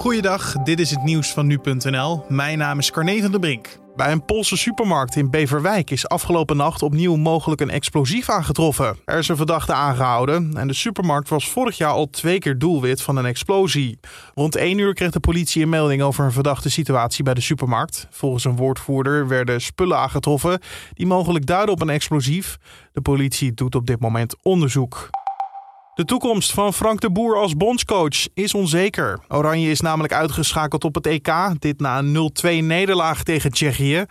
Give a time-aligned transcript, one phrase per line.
[0.00, 2.24] Goeiedag, dit is het nieuws van nu.nl.
[2.28, 3.78] Mijn naam is Carne van der Brink.
[3.96, 8.96] Bij een Poolse supermarkt in Beverwijk is afgelopen nacht opnieuw mogelijk een explosief aangetroffen.
[9.04, 13.02] Er is een verdachte aangehouden en de supermarkt was vorig jaar al twee keer doelwit
[13.02, 13.98] van een explosie.
[14.34, 18.06] Rond 1 uur kreeg de politie een melding over een verdachte situatie bij de supermarkt.
[18.10, 20.60] Volgens een woordvoerder werden spullen aangetroffen
[20.94, 22.58] die mogelijk duiden op een explosief.
[22.92, 25.10] De politie doet op dit moment onderzoek.
[26.00, 29.20] De toekomst van Frank de Boer als bondscoach is onzeker.
[29.28, 34.04] Oranje is namelijk uitgeschakeld op het EK, dit na een 0-2 nederlaag tegen Tsjechië.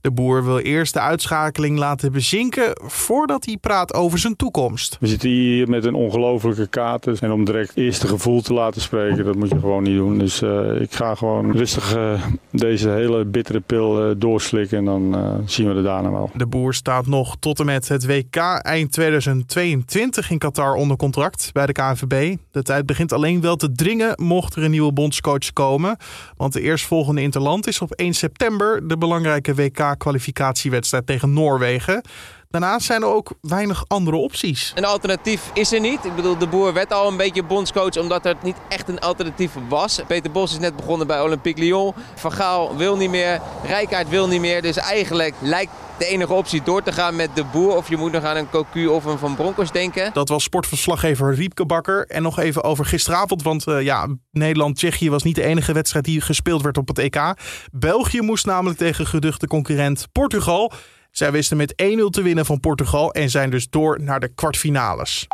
[0.00, 4.96] De boer wil eerst de uitschakeling laten bezinken voordat hij praat over zijn toekomst.
[5.00, 7.20] We zitten hier met een ongelofelijke kaart.
[7.20, 10.18] En om direct eerste gevoel te laten spreken, dat moet je gewoon niet doen.
[10.18, 15.16] Dus uh, ik ga gewoon rustig uh, deze hele bittere pil uh, doorslikken en dan
[15.46, 16.30] zien we het daarna wel.
[16.34, 21.50] De boer staat nog tot en met het WK eind 2022 in Qatar onder contract
[21.52, 22.36] bij de KNVB.
[22.50, 25.96] De tijd begint alleen wel te dringen mocht er een nieuwe bondscoach komen.
[26.36, 32.02] Want de eerstvolgende interland is op 1 september de belangrijke WK kwalificatiewedstrijd tegen Noorwegen.
[32.50, 34.72] Daarnaast zijn er ook weinig andere opties.
[34.74, 36.04] Een alternatief is er niet.
[36.04, 39.52] Ik bedoel, de boer werd al een beetje bondscoach omdat er niet echt een alternatief
[39.68, 40.00] was.
[40.06, 41.94] Peter Bos is net begonnen bij Olympique Lyon.
[42.14, 44.62] Van Gaal wil niet meer, Rijkaard wil niet meer.
[44.62, 47.76] Dus eigenlijk lijkt de enige optie door te gaan met de boer.
[47.76, 50.10] Of je moet nog aan een Cocu of een Van Bronckhorst denken.
[50.12, 52.06] Dat was sportverslaggever Riepke Bakker.
[52.06, 53.42] En nog even over gisteravond.
[53.42, 57.34] Want uh, ja, Nederland-Tsjechië was niet de enige wedstrijd die gespeeld werd op het EK.
[57.72, 60.72] België moest namelijk tegen geduchte concurrent Portugal.
[61.10, 61.74] Zij wisten met 1-0
[62.10, 65.26] te winnen van Portugal en zijn dus door naar de kwartfinales.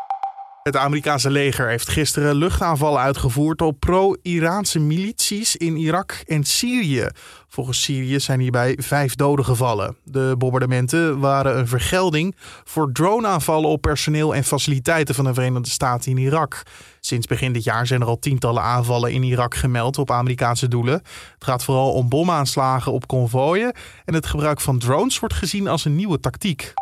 [0.66, 7.08] Het Amerikaanse leger heeft gisteren luchtaanvallen uitgevoerd op pro-Iraanse milities in Irak en Syrië.
[7.48, 9.96] Volgens Syrië zijn hierbij vijf doden gevallen.
[10.04, 16.10] De bombardementen waren een vergelding voor droneaanvallen op personeel en faciliteiten van de Verenigde Staten
[16.10, 16.62] in Irak.
[17.00, 21.02] Sinds begin dit jaar zijn er al tientallen aanvallen in Irak gemeld op Amerikaanse doelen.
[21.34, 23.72] Het gaat vooral om bomaanslagen op konvooien
[24.04, 26.74] en het gebruik van drones wordt gezien als een nieuwe tactiek.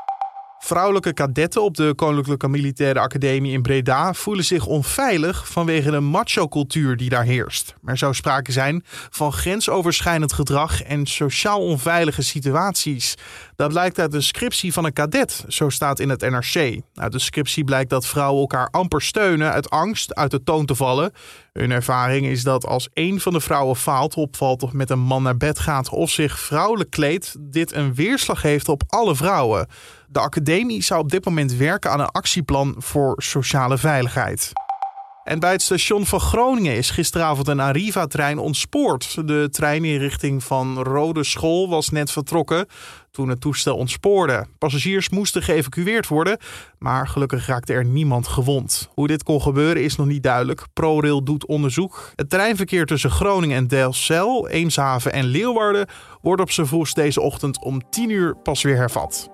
[0.64, 6.96] Vrouwelijke kadetten op de Koninklijke Militaire Academie in Breda voelen zich onveilig vanwege de macho-cultuur
[6.96, 7.74] die daar heerst.
[7.84, 13.14] Er zou sprake zijn van grensoverschrijdend gedrag en sociaal onveilige situaties.
[13.56, 16.80] Dat blijkt uit de scriptie van een kadet, zo staat in het NRC.
[16.94, 20.74] Uit de scriptie blijkt dat vrouwen elkaar amper steunen uit angst uit de toon te
[20.74, 21.12] vallen.
[21.52, 25.22] Hun ervaring is dat als een van de vrouwen faalt, opvalt of met een man
[25.22, 29.66] naar bed gaat of zich vrouwelijk kleedt, dit een weerslag heeft op alle vrouwen.
[30.08, 34.52] De academie zou op dit moment werken aan een actieplan voor sociale veiligheid.
[35.24, 39.26] En bij het station van Groningen is gisteravond een Arriva-trein ontspoord.
[39.26, 42.66] De trein in richting van Rode School was net vertrokken
[43.10, 44.46] toen het toestel ontspoorde.
[44.58, 46.38] Passagiers moesten geëvacueerd worden,
[46.78, 48.88] maar gelukkig raakte er niemand gewond.
[48.94, 50.66] Hoe dit kon gebeuren is nog niet duidelijk.
[50.72, 52.10] ProRail doet onderzoek.
[52.14, 55.86] Het treinverkeer tussen Groningen en Delfzijl, Eemshaven en Leeuwarden
[56.20, 59.33] wordt op z'n vroegst deze ochtend om 10 uur pas weer hervat.